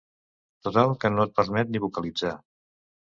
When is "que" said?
1.03-1.11